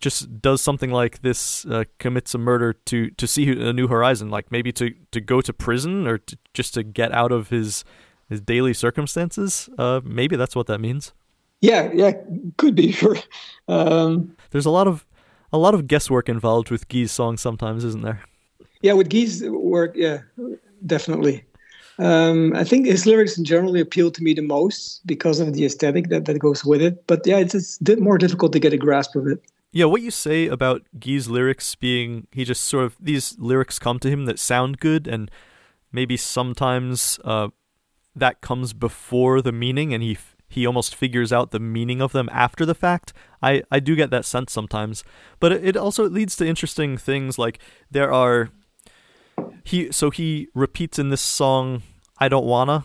[0.00, 4.30] just does something like this, uh, commits a murder to to see a new horizon,
[4.30, 7.84] like maybe to to go to prison or to, just to get out of his
[8.30, 9.68] his daily circumstances.
[9.76, 11.12] Uh, maybe that's what that means.
[11.60, 12.12] Yeah, yeah,
[12.56, 13.16] could be sure.
[13.68, 15.06] Um, There's a lot of
[15.52, 18.22] a lot of guesswork involved with Guy's songs sometimes, isn't there?
[18.82, 20.20] Yeah, with Guy's work, yeah,
[20.86, 21.44] definitely.
[21.98, 26.08] Um, I think his lyrics generally appeal to me the most because of the aesthetic
[26.08, 27.06] that, that goes with it.
[27.06, 29.42] But yeah, it's, it's more difficult to get a grasp of it.
[29.72, 33.98] Yeah, what you say about Guy's lyrics being, he just sort of, these lyrics come
[33.98, 35.30] to him that sound good and
[35.92, 37.48] maybe sometimes uh,
[38.14, 40.18] that comes before the meaning and he
[40.48, 43.12] he almost figures out the meaning of them after the fact.
[43.40, 45.04] I, I do get that sense sometimes.
[45.38, 48.50] But it, it also leads to interesting things like there are
[49.64, 51.82] he so he repeats in this song
[52.18, 52.84] I don't wanna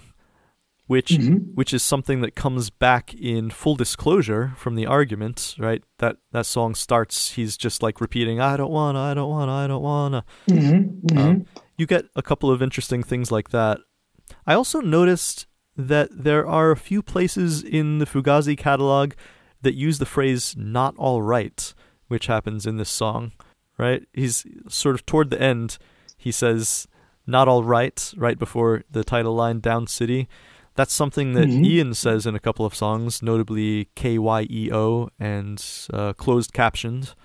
[0.88, 1.38] which mm-hmm.
[1.56, 5.84] which is something that comes back in full disclosure from the argument, right?
[5.98, 9.68] That that song starts he's just like repeating I don't wanna, I don't wanna, I
[9.68, 10.24] don't wanna.
[10.48, 11.08] Mm-hmm.
[11.08, 11.18] Mm-hmm.
[11.18, 11.46] Um,
[11.78, 13.80] you get a couple of interesting things like that
[14.46, 19.14] I also noticed that there are a few places in the Fugazi catalog
[19.62, 21.74] that use the phrase not all right,
[22.08, 23.32] which happens in this song,
[23.78, 24.08] right?
[24.14, 25.78] He's sort of toward the end,
[26.18, 26.88] he says
[27.28, 30.28] not all right right before the title line down city.
[30.76, 31.66] That's something that mm-hmm.
[31.66, 37.16] Ian says in a couple of songs, notably KYEO and uh, Closed Captions.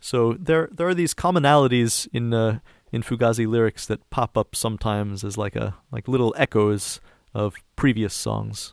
[0.00, 2.58] So there there are these commonalities in uh,
[2.96, 7.00] in Fugazi lyrics that pop up sometimes as like a like little echoes
[7.34, 8.72] of previous songs.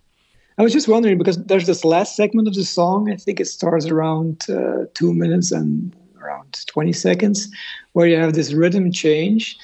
[0.58, 3.12] I was just wondering because there's this last segment of the song.
[3.12, 7.50] I think it starts around uh, two minutes and around 20 seconds,
[7.92, 9.58] where you have this rhythm change.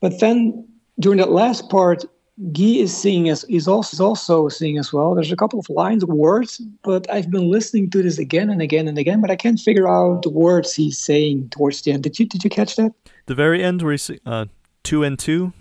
[0.00, 0.66] But then
[0.98, 2.04] during that last part,
[2.52, 5.14] Guy is seeing as is also is also singing as well.
[5.14, 8.60] There's a couple of lines, of words, but I've been listening to this again and
[8.60, 12.02] again and again, but I can't figure out the words he's saying towards the end.
[12.02, 12.92] Did you did you catch that?
[13.24, 14.46] The very end where he's uh,
[14.82, 15.54] two and two.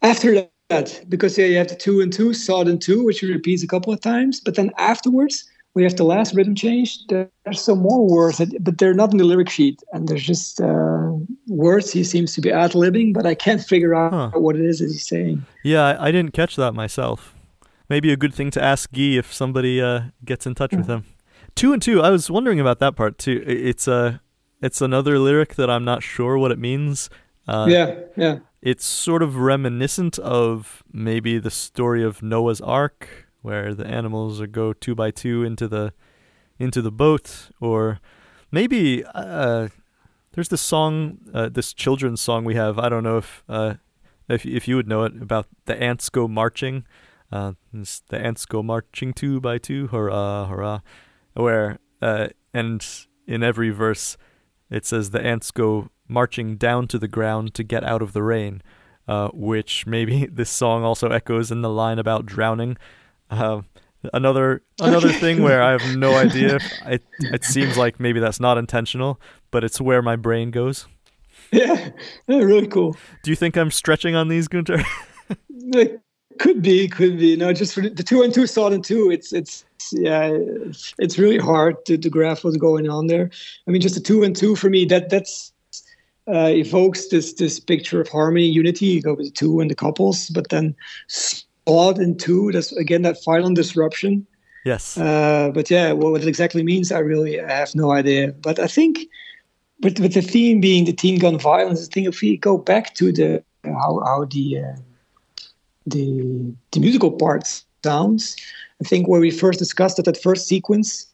[0.00, 3.30] After that, because yeah, you have the two and two, sod and two, which he
[3.30, 7.06] repeats a couple of times, but then afterwards we have the last rhythm change.
[7.06, 11.12] There's some more words, but they're not in the lyric sheet, and there's just uh,
[11.48, 14.38] words he seems to be ad libbing, but I can't figure out huh.
[14.38, 15.44] what it is that he's saying.
[15.62, 17.34] Yeah, I, didn't catch that myself.
[17.88, 21.04] Maybe a good thing to ask Guy if somebody uh, gets in touch with him.
[21.54, 22.02] Two and two.
[22.02, 23.42] I was wondering about that part too.
[23.46, 24.12] It's a, uh,
[24.62, 27.10] it's another lyric that I'm not sure what it means.
[27.48, 28.38] Uh, yeah, yeah.
[28.62, 34.72] it's sort of reminiscent of maybe the story of Noah's Ark, where the animals go
[34.72, 35.92] two by two into the
[36.58, 38.00] into the boat, or
[38.50, 39.68] maybe uh,
[40.32, 42.78] there's this song, uh, this children's song we have.
[42.78, 43.74] I don't know if uh,
[44.28, 46.86] if if you would know it about the ants go marching.
[47.30, 50.80] Uh, the ants go marching two by two, hurrah, hurrah.
[51.34, 52.86] Where uh, and
[53.26, 54.16] in every verse
[54.70, 58.22] it says the ants go marching down to the ground to get out of the
[58.22, 58.62] rain,
[59.08, 62.76] uh, which maybe this song also echoes in the line about drowning.
[63.32, 63.62] Uh,
[64.12, 66.58] another another thing where I have no idea.
[66.86, 70.86] It it seems like maybe that's not intentional, but it's where my brain goes.
[71.50, 71.90] Yeah,
[72.26, 72.96] yeah really cool.
[73.22, 74.82] Do you think I'm stretching on these, Gunter?
[76.38, 77.36] could be, could be.
[77.36, 79.10] No, just for the, two and two solid and two.
[79.10, 80.30] It's it's yeah,
[80.98, 83.30] it's, really hard to, to grasp what's going on there.
[83.66, 84.84] I mean, just the two and two for me.
[84.84, 85.52] That that's
[86.28, 88.86] uh, evokes this this picture of harmony, unity.
[88.86, 90.74] You go with the two and the couples, but then
[91.66, 92.52] odd and two.
[92.52, 94.26] That's again that violent disruption.
[94.64, 94.96] Yes.
[94.96, 98.32] Uh, but yeah, what, what it exactly means, I really have no idea.
[98.32, 98.98] But I think,
[99.82, 102.94] with with the theme being the teen gun violence, I think if we go back
[102.94, 104.76] to the how how the uh,
[105.86, 108.36] the the musical part sounds,
[108.80, 111.06] I think where we first discussed it, that first sequence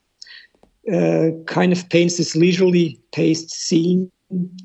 [0.93, 4.11] uh, kind of paints this leisurely paced scene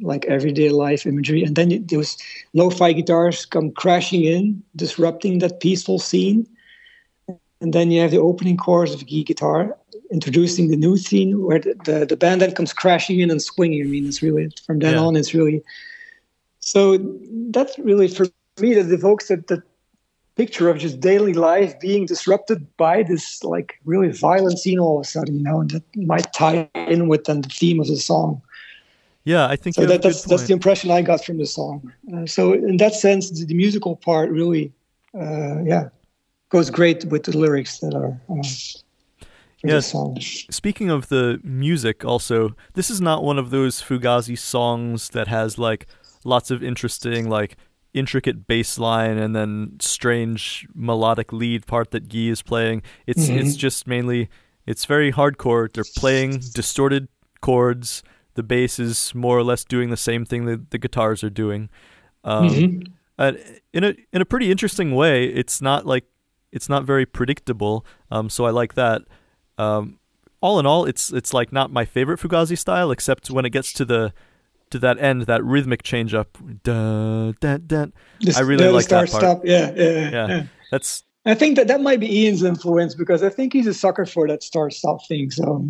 [0.02, 1.44] like everyday life imagery.
[1.44, 2.18] And then those
[2.54, 6.48] lo-fi guitars come crashing in, disrupting that peaceful scene.
[7.62, 9.78] And then you have the opening chorus of Guy guitar
[10.12, 13.82] introducing the new scene where the, the, the, band then comes crashing in and swinging.
[13.82, 15.00] I mean, it's really, from then yeah.
[15.00, 15.64] on, it's really,
[16.60, 16.98] so
[17.50, 18.28] that's really for
[18.60, 19.64] me that evokes that, that
[20.36, 25.06] picture of just daily life being disrupted by this like really violent scene all of
[25.06, 27.98] a sudden, you know, and that might tie in with then the theme of the
[27.98, 28.42] song.
[29.26, 29.86] Yeah, I think so.
[29.86, 31.94] That, that's that's the impression I got from the song.
[32.14, 34.72] Uh, so in that sense, the, the musical part really,
[35.18, 35.90] uh, yeah,
[36.50, 38.20] goes great with the lyrics that are.
[38.30, 38.44] Uh,
[39.64, 39.96] yes.
[40.50, 45.58] Speaking of the music, also, this is not one of those Fugazi songs that has
[45.58, 45.88] like
[46.26, 47.56] lots of interesting like
[47.94, 52.82] intricate bass line and then strange melodic lead part that Guy is playing.
[53.08, 53.40] It's mm-hmm.
[53.40, 54.30] it's just mainly
[54.66, 55.72] it's very hardcore.
[55.72, 57.08] They're playing distorted
[57.40, 58.04] chords
[58.36, 61.70] the bass is more or less doing the same thing that the guitars are doing.
[62.24, 62.94] Um, mm-hmm.
[63.18, 66.06] and in a in a pretty interesting way, it's not like
[66.52, 67.86] it's not very predictable.
[68.12, 69.02] Um, so I like that.
[69.58, 70.00] Um,
[70.42, 73.74] all in all, it's it's like not my favorite Fugazi style, except when it gets
[73.74, 74.14] to the
[74.74, 76.38] to that end, that rhythmic change up.
[76.64, 77.36] Dun.
[78.36, 79.10] I really like that part.
[79.10, 79.42] Stop.
[79.46, 80.44] Yeah, yeah, yeah, yeah.
[80.72, 81.04] That's.
[81.26, 84.28] I think that that might be Ian's influence because I think he's a sucker for
[84.28, 85.32] that start stop thing.
[85.32, 85.66] So.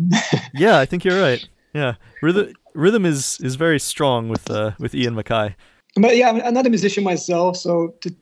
[0.54, 1.46] yeah, I think you're right.
[1.74, 5.54] Yeah, rhythm rhythm is is very strong with uh, with Ian MacKaye.
[5.96, 8.14] But yeah, I'm not a musician myself, so to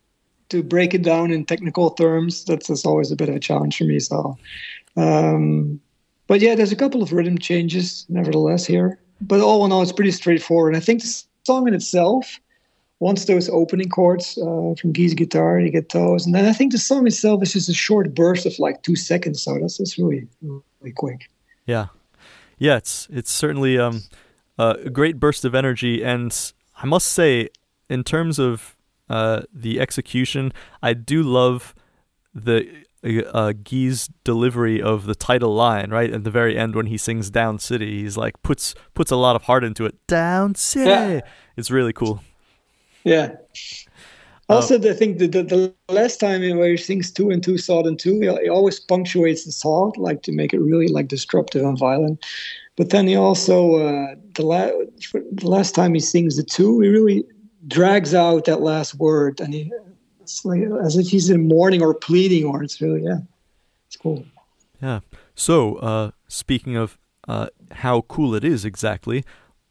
[0.48, 3.78] to break it down in technical terms, that's, that's always a bit of a challenge
[3.78, 3.98] for me.
[3.98, 4.36] So,
[4.98, 5.80] um,
[6.26, 8.98] but yeah, there's a couple of rhythm changes nevertheless here.
[9.22, 10.74] But all in all, it's pretty straightforward.
[10.74, 12.38] And I think the song in itself,
[13.00, 16.72] once those opening chords uh, from Guy's guitar, you get those, and then I think
[16.72, 19.42] the song itself is just a short burst of like two seconds.
[19.42, 21.30] So that's just really really quick.
[21.66, 21.86] Yeah,
[22.58, 24.02] yeah, it's it's certainly um,
[24.58, 27.48] a great burst of energy, and I must say,
[27.88, 28.76] in terms of
[29.08, 31.74] uh, the execution, I do love
[32.34, 36.96] the uh, Guy's delivery of the title line right at the very end when he
[36.96, 39.94] sings "Downed City." He's like puts puts a lot of heart into it.
[40.06, 40.90] Downed City.
[40.90, 41.20] Yeah.
[41.56, 42.22] It's really cool.
[43.04, 43.36] Yeah.
[44.48, 47.58] Also, uh, I think the, the, the, last time where he sings two and two,
[47.58, 51.08] sawed and two, he, he always punctuates the song like to make it really like
[51.08, 52.24] disruptive and violent.
[52.76, 54.70] But then he also uh, the, la-
[55.12, 57.24] the last time he sings the two, he really
[57.68, 59.70] drags out that last word, and he
[60.20, 63.18] it's like as if he's in mourning or pleading, or it's really yeah,
[63.86, 64.24] it's cool.
[64.80, 65.00] Yeah.
[65.34, 69.24] So uh, speaking of uh, how cool it is exactly,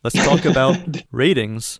[0.04, 0.78] let's talk about
[1.12, 1.80] ratings.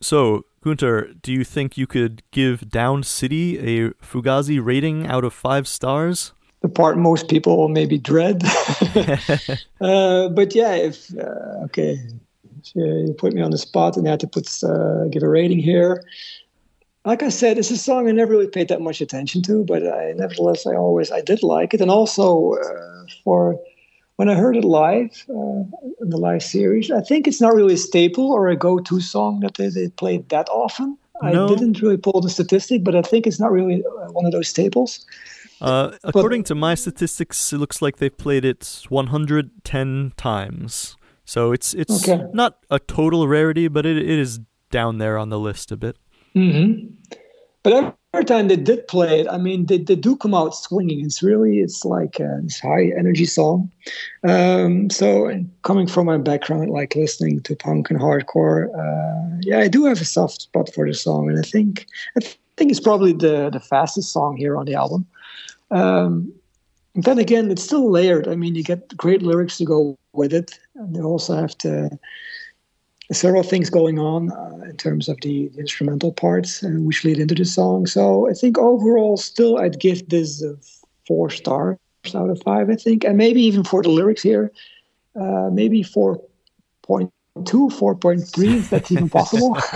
[0.00, 5.32] So, Gunter, do you think you could give Downed City a Fugazi rating out of
[5.32, 6.32] five stars?
[6.62, 8.42] The part most people maybe dread.
[9.80, 11.98] uh, but yeah, if uh, okay,
[12.58, 15.28] if you put me on the spot and I had to put uh, give a
[15.28, 16.04] rating here.
[17.06, 19.86] Like I said, it's a song I never really paid that much attention to, but
[19.86, 23.58] I nevertheless I always I did like it, and also uh, for
[24.20, 25.62] when I heard it live uh,
[26.02, 29.40] in the live series, I think it's not really a staple or a go-to song
[29.40, 30.98] that they, they played that often.
[31.22, 31.46] No.
[31.46, 34.32] I didn't really pull the statistic, but I think it's not really uh, one of
[34.32, 35.06] those staples.
[35.62, 40.98] Uh, according but, to my statistics, it looks like they've played it 110 times.
[41.24, 42.22] So it's it's Okay.
[42.34, 44.40] not a total rarity, but it it is
[44.70, 45.96] down there on the list a bit.
[46.34, 46.72] hmm
[47.62, 51.04] But time they did play it, I mean, they, they do come out swinging.
[51.04, 53.70] It's really, it's like a, high energy song.
[54.24, 55.30] Um, so,
[55.62, 60.00] coming from my background, like listening to punk and hardcore, uh, yeah, I do have
[60.00, 61.86] a soft spot for the song, and I think
[62.16, 62.20] I
[62.56, 65.06] think it's probably the the fastest song here on the album.
[65.70, 66.32] Um,
[66.96, 68.26] then again, it's still layered.
[68.26, 71.96] I mean, you get great lyrics to go with it, and they also have to
[73.12, 77.18] several things going on uh, in terms of the, the instrumental parts, uh, which lead
[77.18, 77.86] into the song.
[77.86, 80.54] So I think overall, still, I'd give this uh,
[81.06, 81.76] four stars
[82.14, 82.70] out of five.
[82.70, 84.52] I think, and maybe even for the lyrics here,
[85.20, 87.10] uh, maybe 4.2,
[87.44, 89.58] 4.3, if that's even possible.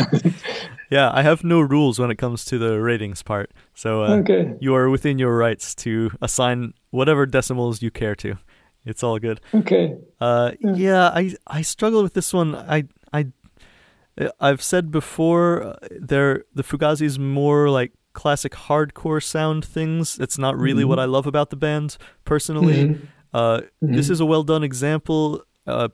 [0.90, 4.54] Yeah, I have no rules when it comes to the ratings part, so uh, okay,
[4.60, 8.36] you are within your rights to assign whatever decimals you care to.
[8.84, 9.40] It's all good.
[9.54, 10.74] okay, Uh, Yeah.
[10.76, 12.54] yeah, I I struggle with this one.
[12.54, 12.84] I
[13.14, 13.26] I
[14.40, 20.18] I've said before, uh, they're the Fugazi's more like classic hardcore sound things.
[20.20, 20.88] It's not really Mhm.
[20.88, 22.84] what I love about the band personally.
[22.84, 22.98] Mhm.
[23.32, 24.10] Uh, this Mhm.
[24.12, 25.42] is a well done example.
[25.66, 25.88] Uh,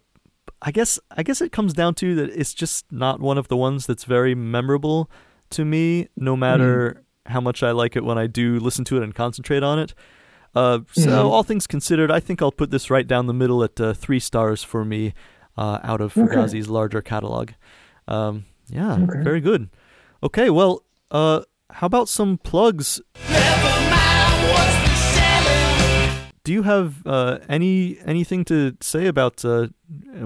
[0.60, 3.56] I guess I guess it comes down to that it's just not one of the
[3.56, 5.10] ones that's very memorable
[5.50, 9.02] to me, no matter how much I like it when I do listen to it
[9.02, 9.94] and concentrate on it.
[10.54, 11.30] Uh, so Mhm.
[11.30, 14.18] all things considered, I think I'll put this right down the middle at uh, three
[14.20, 15.14] stars for me
[15.60, 16.20] uh, out of Okay.
[16.34, 17.50] Fugazi's larger catalog.
[18.08, 19.22] Um, yeah, Okay.
[19.22, 19.68] very good.
[20.22, 21.40] Okay, well, uh,
[21.70, 23.00] how about some plugs?
[26.42, 29.68] Do you have uh, any anything to say about uh,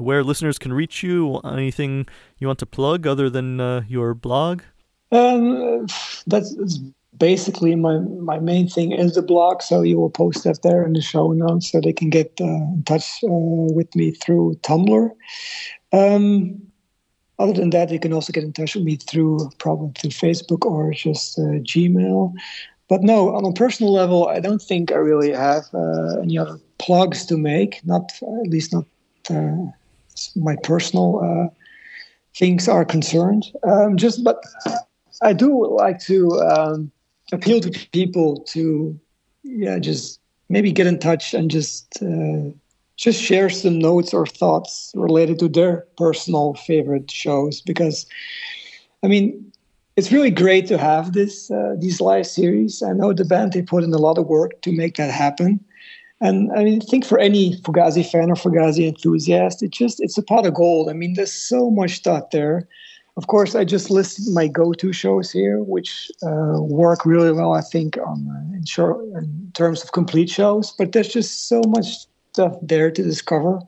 [0.08, 1.38] where listeners can reach you?
[1.44, 2.06] Anything
[2.38, 4.62] you want to plug other than uh, your blog?
[5.10, 5.86] Um,
[6.26, 6.78] that's, that's
[7.18, 9.62] basically my my main thing is the blog.
[9.62, 12.44] So you will post that there in the show notes, so they can get uh,
[12.44, 15.10] in touch uh, with me through Tumblr.
[15.92, 16.60] Um,
[17.38, 20.64] other than that, you can also get in touch with me through probably through Facebook
[20.64, 22.32] or just uh, Gmail.
[22.88, 26.60] But no, on a personal level, I don't think I really have uh, any other
[26.78, 27.84] plugs to make.
[27.84, 28.84] Not at least not
[29.30, 29.70] uh,
[30.36, 31.54] my personal uh,
[32.36, 33.44] things are concerned.
[33.66, 34.42] Um, just but
[35.22, 36.92] I do like to um,
[37.34, 38.98] appeal to people to,
[39.42, 42.50] yeah, just maybe get in touch and just uh,
[42.96, 47.60] just share some notes or thoughts related to their personal favorite shows.
[47.60, 48.06] Because,
[49.02, 49.52] I mean,
[49.96, 52.82] it's really great to have this uh, these live series.
[52.82, 55.64] I know the band they put in a lot of work to make that happen.
[56.20, 60.18] And I mean, I think for any Fugazi fan or Fugazi enthusiast, it just it's
[60.18, 60.88] a pot of gold.
[60.88, 62.66] I mean, there's so much thought there.
[63.16, 67.60] Of course, I just listed my go-to shows here, which uh, work really well, I
[67.60, 70.72] think, on uh, in, short, in terms of complete shows.
[70.72, 73.60] But there's just so much stuff there to discover.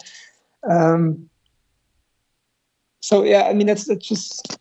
[0.69, 1.31] Um,
[3.01, 4.59] so yeah, I mean, that's that's just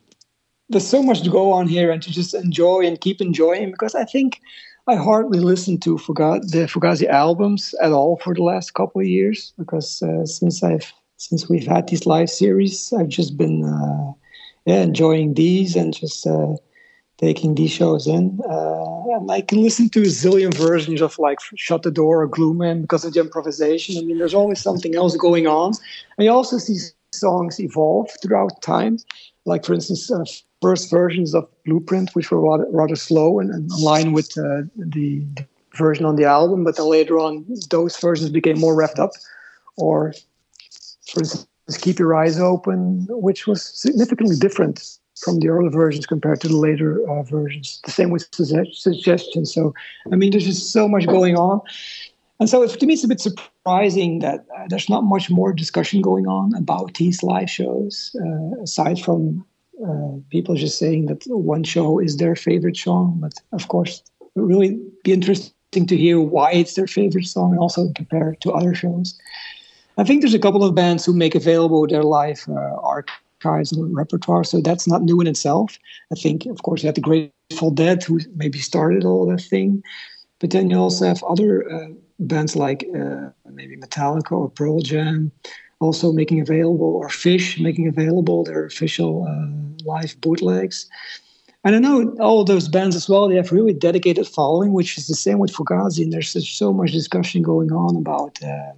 [0.70, 3.96] there's so much to go on here, and to just enjoy and keep enjoying because
[3.96, 4.40] I think
[4.88, 9.08] I hardly listened to Fugazi, the Fugazi albums at all for the last couple of
[9.08, 14.14] years because uh, since I've since we've had these live series, I've just been uh,
[14.66, 16.56] yeah enjoying these and just uh,
[17.18, 18.40] taking these shows in.
[18.50, 22.28] Uh, and I can listen to a zillion versions of like Shut the Door or
[22.28, 23.98] Glue Man because of the improvisation.
[23.98, 25.74] I mean, there's always something else going on,
[26.18, 26.78] and you also see
[27.12, 28.98] songs evolve throughout time.
[29.46, 30.26] Like for instance, uh,
[30.62, 35.24] first versions of Blueprint, which were rather, rather slow and, in line with uh, the,
[35.36, 35.46] the
[35.76, 39.12] version on the album, but then later on, those versions became more revved up.
[39.78, 40.14] Or,
[41.08, 46.42] for instance, Keep Your Eyes Open, which was significantly different from the early versions compared
[46.42, 47.80] to the later uh, versions.
[47.86, 49.54] The same with suggestions.
[49.54, 49.74] So,
[50.12, 51.62] I mean, there's just so much going on.
[52.40, 56.02] And so, to me, it's a bit surprising that uh, there's not much more discussion
[56.02, 59.46] going on about these live shows, uh, aside from
[59.84, 63.18] uh, people just saying that one show is their favorite song.
[63.20, 67.60] But of course, it really be interesting to hear why it's their favorite song and
[67.60, 69.18] also compare it to other shows.
[69.98, 73.96] I think there's a couple of bands who make available their live uh, archives and
[73.96, 75.78] repertoire, so that's not new in itself.
[76.12, 79.84] I think, of course, you have the Grateful Dead who maybe started all that thing,
[80.40, 81.88] but then you also have other uh,
[82.20, 85.32] bands like uh, maybe Metallica or Pearl Jam
[85.80, 90.88] also making available, or Phish making available their official uh, live bootlegs.
[91.64, 95.08] And I know all those bands as well, they have really dedicated following, which is
[95.08, 96.04] the same with Fugazi.
[96.04, 98.74] And there's so much discussion going on about uh,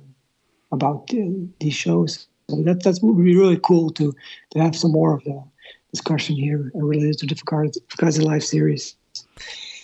[0.72, 1.18] about uh,
[1.60, 2.28] these shows.
[2.50, 4.14] So that that would be really cool to
[4.52, 5.44] to have some more of the
[5.92, 8.96] discussion here related to the Fugazi, Live series.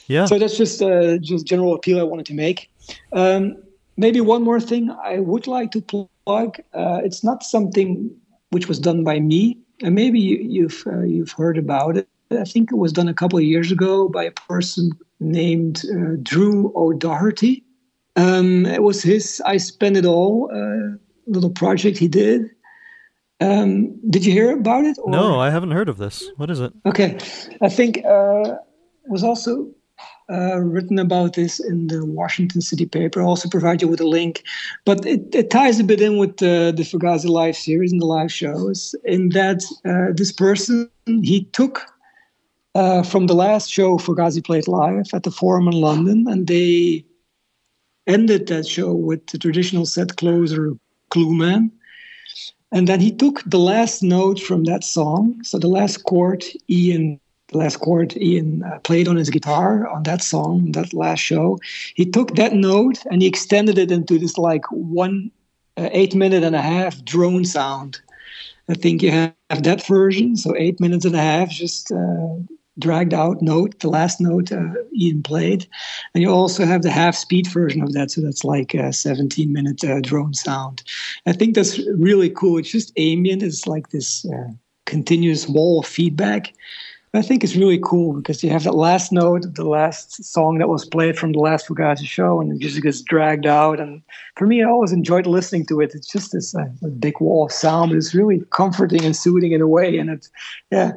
[0.08, 0.26] Yeah.
[0.26, 2.70] So that's just uh, just general appeal I wanted to make.
[3.14, 3.56] Um,
[3.98, 6.58] maybe one more thing I would like to plug.
[6.74, 8.10] Uh, it's not something
[8.50, 9.58] which was done by me.
[9.82, 12.08] And maybe you, have uh, you've heard about it.
[12.32, 16.18] I think it was done a couple of years ago by a person named uh,
[16.22, 17.64] Drew O'Doherty.
[18.16, 22.50] Um, it was his "I Spend It All" uh, little project he did.
[23.42, 24.98] Um, did you hear about it?
[25.02, 25.12] Or?
[25.12, 26.30] No, I haven't heard of this.
[26.38, 26.72] What is it?
[26.86, 27.18] Okay,
[27.62, 28.56] I think uh,
[29.08, 29.70] was also
[30.30, 33.22] uh, written about this in the Washington City paper.
[33.22, 34.44] I'll also provide you with a link,
[34.86, 38.06] but it, it ties a bit in with the, the Fugazi live series and the
[38.06, 38.96] live shows.
[39.04, 41.82] In that uh, this person he took
[42.76, 47.06] uh, from the last show Fugazi played live at the Forum in London, and they
[48.08, 50.74] ended that show with the traditional set closer
[51.10, 51.72] Glue Man.
[52.72, 55.44] And then he took the last note from that song.
[55.44, 57.20] So the last chord Ian
[57.54, 61.60] the last chord Ian uh, played on his guitar on that song, that last show.
[61.96, 65.32] He took that note and he extended it into this like one
[65.78, 68.02] uh, eight minute and a half drone sound.
[68.70, 72.36] I think you have that version, so eight minutes and a half, just uh,
[72.80, 75.68] dragged out note, the last note uh, Ian played.
[76.14, 78.12] And you also have the half speed version of that.
[78.12, 80.84] So that's like a 17 minute uh, drone sound.
[81.26, 82.58] I think that's really cool.
[82.58, 83.44] It's just ambient.
[83.44, 84.52] It's like this uh,
[84.86, 86.54] continuous wall of feedback.
[87.16, 90.68] I think it's really cool because you have that last note, the last song that
[90.68, 93.80] was played from the last Fugazi show, and it just gets dragged out.
[93.80, 94.02] And
[94.36, 95.94] for me, I always enjoyed listening to it.
[95.94, 96.66] It's just this uh,
[96.98, 97.92] big wall of sound.
[97.92, 100.00] It's really comforting and soothing in a way.
[100.00, 100.32] And it's,
[100.72, 100.94] yeah,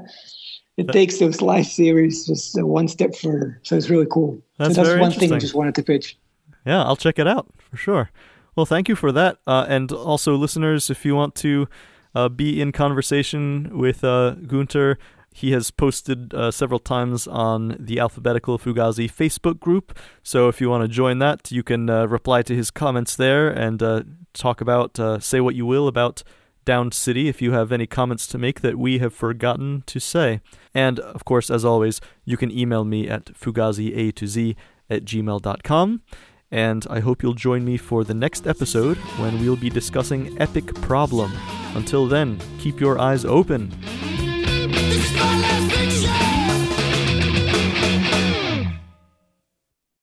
[0.77, 3.59] it takes those live series just uh, one step further.
[3.63, 4.41] So it's really cool.
[4.59, 6.19] That's, so that's one thing I just wanted to pitch.
[6.67, 8.11] Yeah, I'll check it out for sure.
[8.55, 9.39] Well, thank you for that.
[9.47, 11.69] Uh, and also, listeners, if you want to
[12.15, 14.99] uh, be in conversation with uh, Gunter,
[15.35, 19.99] he has posted uh, several times on the Alphabetical Fugazi Facebook group.
[20.23, 23.49] So if you want to join that, you can uh, reply to his comments there
[23.51, 24.03] and uh,
[24.33, 26.23] talk about, say what you will about
[26.67, 30.43] Downed City if you have any comments to make that we have forgotten to say.
[30.75, 34.57] And of course, as always, you can email me at fugazia to z
[34.91, 36.03] at gmail.com.
[36.51, 40.75] And I hope you'll join me for the next episode when we'll be discussing Epic
[40.83, 41.33] Problem.
[41.75, 43.73] Until then, keep your eyes open.